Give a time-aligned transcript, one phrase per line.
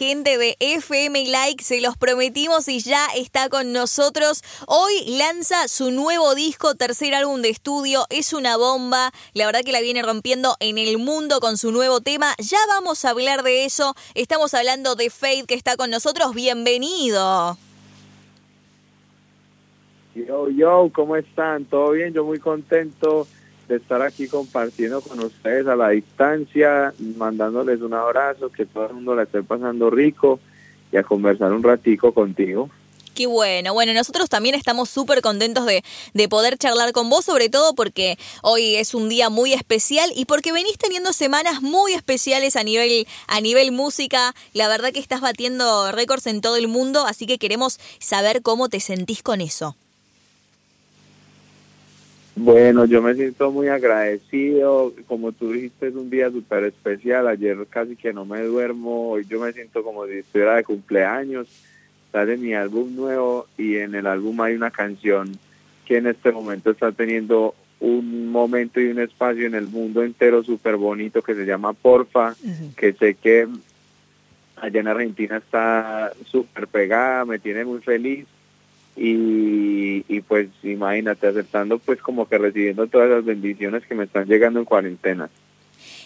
[0.00, 4.42] gente de FM Like, se los prometimos y ya está con nosotros.
[4.66, 9.72] Hoy lanza su nuevo disco, tercer álbum de estudio, es una bomba, la verdad que
[9.72, 12.34] la viene rompiendo en el mundo con su nuevo tema.
[12.38, 17.58] Ya vamos a hablar de eso, estamos hablando de Faith que está con nosotros, bienvenido.
[20.14, 21.66] Yo, yo, ¿cómo están?
[21.66, 22.14] ¿Todo bien?
[22.14, 23.26] Yo muy contento
[23.76, 29.14] estar aquí compartiendo con ustedes a la distancia, mandándoles un abrazo, que todo el mundo
[29.14, 30.40] la esté pasando rico
[30.92, 32.68] y a conversar un ratico contigo.
[33.14, 33.74] Qué bueno.
[33.74, 35.82] Bueno, nosotros también estamos súper contentos de,
[36.14, 40.24] de, poder charlar con vos, sobre todo porque hoy es un día muy especial y
[40.24, 44.34] porque venís teniendo semanas muy especiales a nivel, a nivel música.
[44.54, 48.68] La verdad que estás batiendo récords en todo el mundo, así que queremos saber cómo
[48.68, 49.76] te sentís con eso.
[52.36, 54.94] Bueno, yo me siento muy agradecido.
[55.06, 57.28] Como tú dijiste, es un día súper especial.
[57.28, 59.10] Ayer casi que no me duermo.
[59.10, 61.48] Hoy yo me siento como si estuviera de cumpleaños.
[62.12, 65.38] Sale mi álbum nuevo y en el álbum hay una canción
[65.86, 70.42] que en este momento está teniendo un momento y un espacio en el mundo entero
[70.42, 72.34] súper bonito que se llama Porfa,
[72.76, 73.48] que sé que
[74.56, 78.26] allá en Argentina está súper pegada, me tiene muy feliz
[78.96, 84.26] y, y, pues imagínate aceptando pues como que recibiendo todas las bendiciones que me están
[84.26, 85.30] llegando en cuarentena.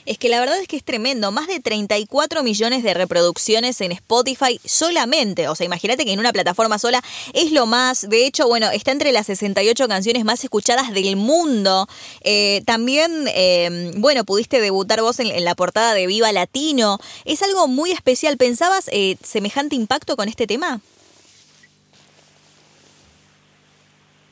[0.06, 3.92] Es que la verdad es que es tremendo, más de 34 millones de reproducciones en
[3.92, 8.46] Spotify solamente, o sea, imagínate que en una plataforma sola es lo más, de hecho,
[8.46, 11.88] bueno, está entre las 68 canciones más escuchadas del mundo.
[12.20, 17.42] Eh, también, eh, bueno, pudiste debutar vos en, en, la portada de Viva Latino, es
[17.42, 20.80] algo muy especial, ¿pensabas eh, semejante impacto con este tema?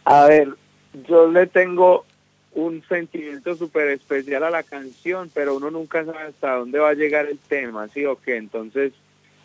[0.04, 0.48] A ver,
[1.08, 2.04] yo le tengo
[2.54, 6.94] un sentimiento súper especial a la canción, pero uno nunca sabe hasta dónde va a
[6.94, 8.36] llegar el tema, ¿sí o qué?
[8.36, 8.92] Entonces,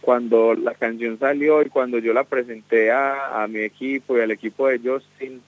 [0.01, 4.31] cuando la canción salió y cuando yo la presenté a, a mi equipo y al
[4.31, 5.41] equipo de Justin,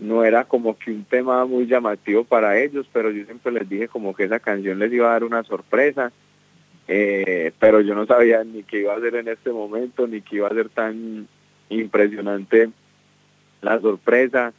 [0.00, 3.88] no era como que un tema muy llamativo para ellos, pero yo siempre les dije
[3.88, 6.10] como que esa canción les iba a dar una sorpresa,
[6.88, 10.36] eh, pero yo no sabía ni qué iba a ser en este momento, ni que
[10.36, 11.28] iba a ser tan
[11.68, 12.70] impresionante
[13.64, 14.52] la sorpresa,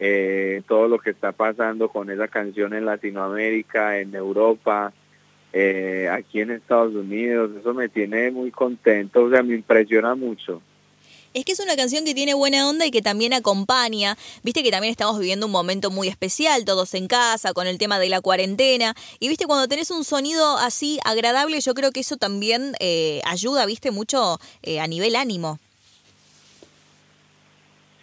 [0.00, 4.92] eh, todo lo que está pasando con esa canción en Latinoamérica, en Europa,
[5.52, 10.60] eh, aquí en Estados Unidos, eso me tiene muy contento, o sea, me impresiona mucho.
[11.34, 14.16] Es que es una canción que tiene buena onda y que también acompaña.
[14.42, 17.98] Viste que también estamos viviendo un momento muy especial, todos en casa, con el tema
[17.98, 18.94] de la cuarentena.
[19.20, 23.66] Y viste, cuando tenés un sonido así agradable, yo creo que eso también eh, ayuda,
[23.66, 25.58] viste, mucho eh, a nivel ánimo.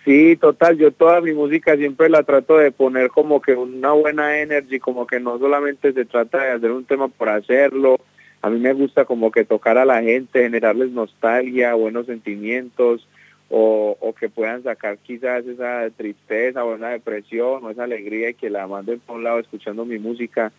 [0.06, 4.40] Sí, total, yo toda mi música siempre la trato de poner como que una buena
[4.40, 7.98] energy, como que no solamente se trata de hacer un tema por hacerlo,
[8.44, 13.08] a mí me gusta como que tocar a la gente, generarles nostalgia, buenos sentimientos,
[13.50, 18.34] o, o que puedan sacar quizás esa tristeza o esa depresión o esa alegría y
[18.36, 20.52] que la manden por un lado escuchando mi música.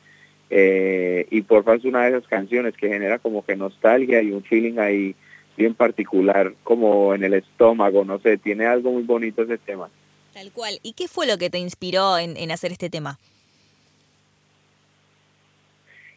[0.50, 4.42] Eh, y porfa es una de esas canciones que genera como que nostalgia y un
[4.42, 5.14] feeling ahí
[5.56, 9.89] bien particular, como en el estómago, no sé, tiene algo muy bonito ese tema.
[10.34, 10.78] Tal cual.
[10.83, 13.19] ¿Y qué fue lo que te inspiró en, en hacer este tema?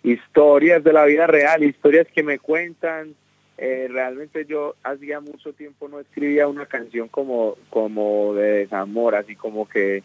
[0.04, 3.16] Historias de la vida real, historias que me cuentan.
[3.58, 9.36] Eh, realmente yo hacía mucho tiempo no escribía una canción como, como de desamor, así
[9.36, 10.02] como que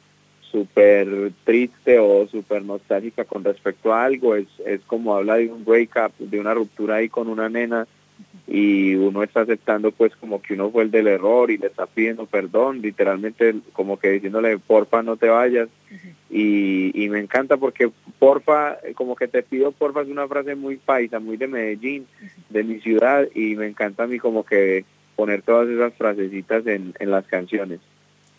[0.50, 4.34] súper triste o súper nostálgica con respecto a algo.
[4.34, 7.86] Es, es como habla de un breakup, de una ruptura ahí con una nena
[8.46, 11.86] y uno está aceptando pues como que uno fue el del error y le está
[11.86, 15.68] pidiendo perdón, literalmente como que diciéndole porfa no te vayas
[16.28, 20.76] y, y me encanta porque porfa, como que te pido porfa es una frase muy
[20.76, 22.06] paisa, muy de Medellín,
[22.50, 24.84] de mi ciudad y me encanta a mí como que
[25.16, 27.80] poner todas esas frasecitas en, en las canciones.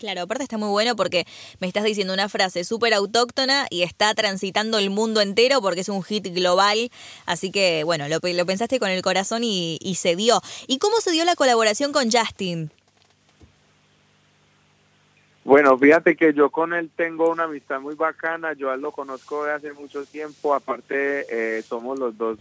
[0.06, 1.26] Claro, aparte está muy bueno porque
[1.60, 5.90] me estás diciendo una frase súper autóctona y está transitando el mundo entero porque es
[5.90, 6.92] un hit global.
[7.26, 10.42] Así que, bueno, lo, lo pensaste con el corazón y, y, se dio.
[10.68, 12.70] ¿Y cómo se dio la colaboración con Justin?
[15.44, 18.54] Bueno, fíjate que yo con él tengo una amistad muy bacana.
[18.54, 20.54] Yo lo conozco de hace mucho tiempo.
[20.54, 22.38] Aparte, eh, somos los dos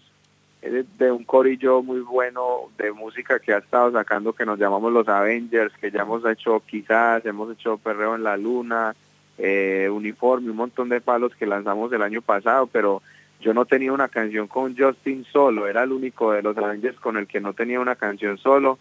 [0.70, 5.08] de un corillo muy bueno de música que ha estado sacando que nos llamamos los
[5.08, 8.94] Avengers, que ya hemos hecho quizás, hemos hecho Perreo en la Luna,
[9.36, 13.02] eh, Uniforme, un montón de palos que lanzamos el año pasado, pero
[13.40, 17.18] yo no tenía una canción con Justin solo, era el único de los Avengers con
[17.18, 18.78] el que no tenía una canción solo.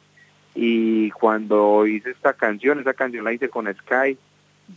[0.55, 4.17] Y cuando hice esta canción, esa canción la hice con Sky,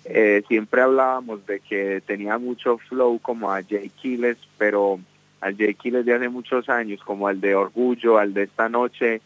[0.06, 4.98] eh, siempre hablábamos de que tenía mucho flow como a Jay Kiles, pero
[5.40, 5.72] al J.
[5.74, 9.20] Kiles de hace muchos años, como al de Orgullo, al de esta noche,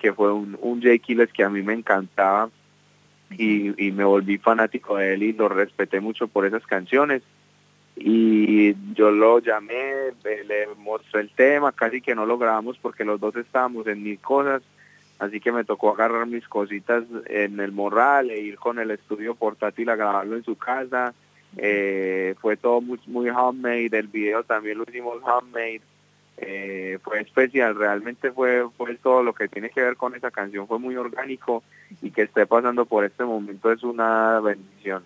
[0.00, 2.50] que fue un, un Kiles que a mí me encantaba
[3.38, 7.22] y, me volví fanático de él y lo respeté mucho por esas canciones
[7.96, 13.20] y yo lo llamé, le mostré el tema, casi que no lo grabamos porque los
[13.20, 14.62] dos estábamos en mil cosas,
[15.18, 19.34] así que me tocó agarrar mis cositas en el morral e ir con el estudio
[19.34, 21.14] portátil a grabarlo en su casa.
[21.56, 25.82] Eh, fue todo muy, muy homemade, el video también lo hicimos homemade.
[26.38, 30.66] Eh, fue especial, realmente fue, fue todo lo que tiene que ver con esa canción,
[30.66, 31.62] fue muy orgánico
[32.00, 35.04] y que esté pasando por este momento es una bendición.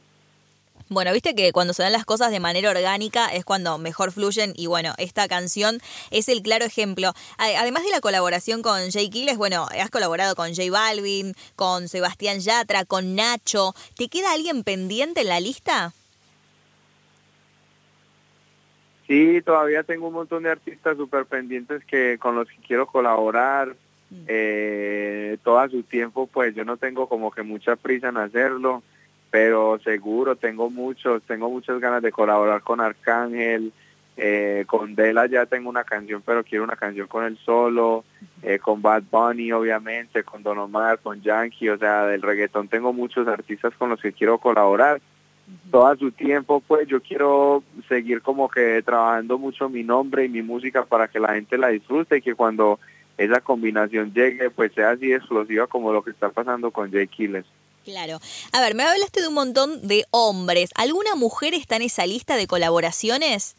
[0.89, 4.53] Bueno, viste que cuando se dan las cosas de manera orgánica es cuando mejor fluyen
[4.55, 5.81] y bueno, esta canción
[6.13, 7.13] es el claro ejemplo.
[7.39, 12.39] Además de la colaboración con Jay Kiles, bueno, has colaborado con J Balvin, con Sebastián
[12.39, 13.75] Yatra, con Nacho.
[13.97, 15.93] ¿Te queda alguien pendiente en la lista?
[19.07, 23.77] Sí, todavía tengo un montón de artistas súper pendientes que con los que quiero colaborar.
[24.11, 24.25] Mm.
[24.29, 28.83] Eh, todo su tiempo, pues yo no tengo como que mucha prisa en hacerlo
[29.31, 33.73] pero seguro tengo muchos, tengo muchas ganas de colaborar con Arcángel,
[34.17, 38.05] eh, con Dela ya tengo una canción, pero quiero una canción con él solo,
[38.43, 42.95] eh, con Bad Bunny obviamente, con Don Omar, con Yankee, o sea, del reggaetón tengo
[42.95, 45.03] muchos artistas con los que quiero colaborar.
[45.71, 50.43] Todo su tiempo, pues yo quiero seguir como que trabajando mucho mi nombre y mi
[50.43, 52.79] música para que la gente la disfrute y que cuando
[53.17, 57.09] esa combinación llegue, pues sea así explosiva como lo que está pasando con Jay.
[57.85, 58.19] Claro.
[58.53, 60.71] A ver, me hablaste de un montón de hombres.
[60.75, 63.57] ¿Alguna mujer está en esa lista de colaboraciones?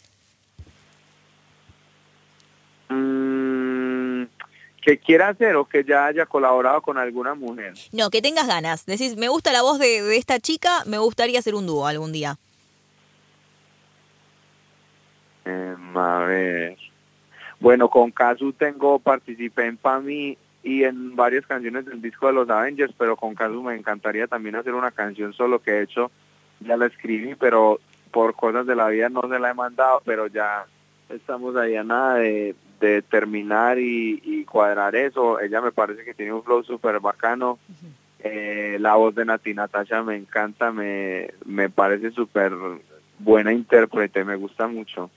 [4.87, 7.73] Que quiera hacer o que ya haya colaborado con alguna mujer.
[7.91, 8.85] No, que tengas ganas.
[8.85, 12.37] Decís, me gusta la voz de, esta chica, me gustaría hacer un dúo algún día.
[15.43, 16.77] Em, a ver.
[17.59, 22.49] Bueno, con Casu tengo, participé en PAMI y en varias canciones del disco de los
[22.49, 26.11] Avengers, pero con Casu me encantaría también hacer una canción solo que de hecho
[26.61, 30.27] ya la escribí, pero por cosas de la vida no se la he mandado, pero
[30.27, 30.65] ya
[31.09, 32.55] estamos ahí a nada de,
[33.09, 35.39] terminar y, cuadrar eso.
[35.39, 37.59] Ella me parece que tiene un flow súper bacano.
[38.19, 42.53] Eh, la voz de Nati Natasha me encanta, me, me parece súper
[43.19, 45.09] buena intérprete, me gusta mucho.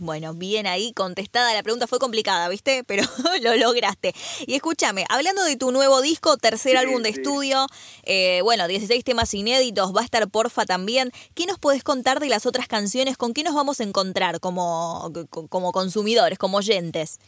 [0.00, 2.82] Bueno, bien ahí contestada la pregunta, fue complicada, ¿viste?
[2.88, 3.04] Pero
[3.42, 4.12] lo lograste.
[4.46, 7.66] Y escúchame, hablando de tu nuevo disco, tercer álbum de estudio,
[8.02, 11.10] eh, bueno, 16 temas inéditos, va a estar Porfa también.
[11.34, 13.16] ¿Qué nos puedes contar de las otras canciones?
[13.16, 15.12] ¿Con qué nos vamos a encontrar como,
[15.48, 17.20] como consumidores, como oyentes?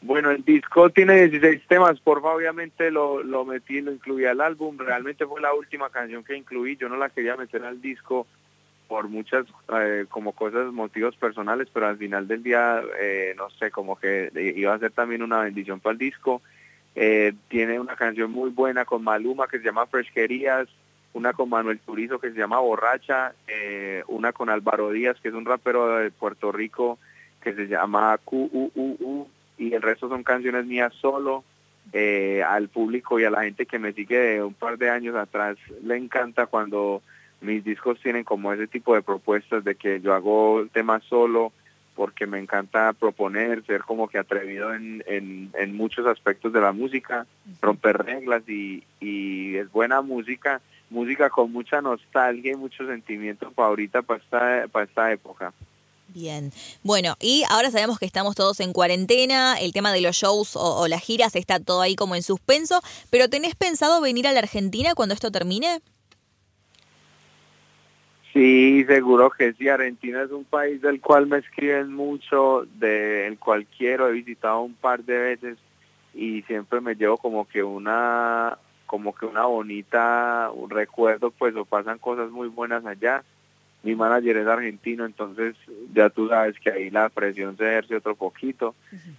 [0.00, 4.76] Bueno, el disco tiene 16 temas, porfa obviamente lo, lo metí, lo incluí al álbum,
[4.76, 8.26] realmente fue la última canción que incluí, yo no la quería meter al disco
[8.92, 13.70] por muchas eh, como cosas, motivos personales, pero al final del día, eh, no sé,
[13.70, 16.42] como que iba a ser también una bendición para el disco.
[16.94, 20.68] Eh, tiene una canción muy buena con Maluma que se llama Fresquerías,
[21.14, 23.32] una con Manuel Turizo que se llama Borracha,
[24.08, 26.98] una con Álvaro Díaz que es un rapero de Puerto Rico
[27.42, 31.44] que se llama QUUU y el resto son canciones mías solo.
[32.46, 35.56] al público y a la gente que me sigue de un par de años atrás
[35.82, 37.00] le encanta cuando
[37.42, 41.52] mis discos tienen como ese tipo de propuestas de que yo hago temas solo
[41.94, 47.26] porque me encanta proponer, ser como que atrevido en, en, muchos aspectos de la música,
[47.60, 53.68] romper reglas y, y es buena música, música con mucha nostalgia y mucho sentimiento para
[53.68, 55.52] ahorita, para esta, para esta época.
[56.08, 60.56] Bien, bueno, y ahora sabemos que estamos todos en cuarentena, el tema de los shows
[60.56, 62.80] o, o las giras está todo ahí como en suspenso,
[63.10, 65.80] pero ¿tenés pensado venir a la Argentina cuando esto termine?
[68.32, 69.68] Sí, seguro que sí.
[69.68, 74.08] Argentina es un país del cual me escriben mucho, del cual quiero.
[74.08, 75.58] He visitado un par de veces
[76.14, 81.66] y siempre me llevo como que una, como que una bonita un recuerdo, pues o
[81.66, 83.22] pasan cosas muy buenas allá.
[83.82, 85.56] Mi manager es argentino, entonces
[85.92, 88.76] ya tú sabes que ahí la presión se ejerce otro poquito,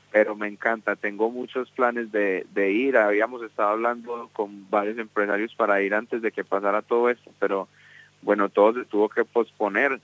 [0.10, 0.96] pero me encanta.
[0.96, 2.98] Tengo muchos planes de, de ir.
[2.98, 7.68] Habíamos estado hablando con varios empresarios para ir antes de que pasara todo esto, pero
[8.24, 10.00] bueno, todo se tuvo que posponer,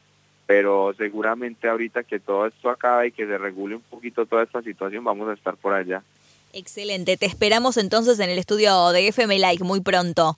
[0.46, 4.62] pero seguramente ahorita que todo esto acabe y que se regule un poquito toda esta
[4.62, 6.04] situación, vamos a estar por allá.
[6.54, 10.38] Excelente, te esperamos entonces en el estudio de FM Like muy pronto.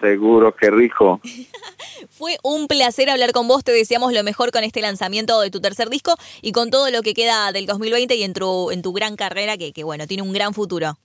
[0.00, 1.20] Seguro, qué rico.
[2.10, 5.60] Fue un placer hablar con vos, te deseamos lo mejor con este lanzamiento de tu
[5.60, 8.92] tercer disco y con todo lo que queda del 2020 y en tu, en tu
[8.92, 10.98] gran carrera que, que bueno, tiene un gran futuro.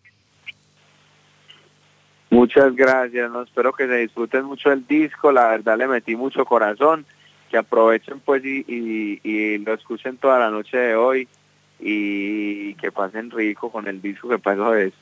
[2.30, 6.44] Muchas gracias, no espero que se disfruten mucho el disco, la verdad le metí mucho
[6.46, 7.06] corazón,
[7.50, 11.28] que aprovechen pues y, lo escuchen toda la noche de hoy
[11.80, 14.94] y que pasen rico con el disco que pasó es.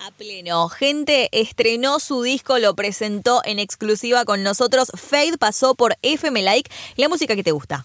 [0.00, 0.68] A pleno.
[0.68, 4.90] Gente estrenó su disco, lo presentó en exclusiva con nosotros.
[4.94, 7.84] Fade pasó por FM Like, la música que te gusta.